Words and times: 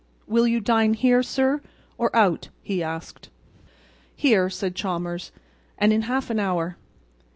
"Will 0.25 0.47
you 0.47 0.59
dine 0.61 0.95
here, 0.95 1.21
sir, 1.21 1.61
or 1.95 2.09
out?" 2.15 2.49
he 2.63 2.81
asked. 2.81 3.29
"Here," 4.15 4.49
said 4.49 4.73
Chalmers, 4.73 5.31
"and 5.77 5.93
in 5.93 6.01
half 6.09 6.31
an 6.31 6.39
hour." 6.39 6.75